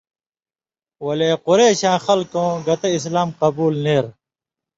[1.05, 4.13] ولے قُرېشاں خلقؤں گتہ اسلام قبول نېریۡ۔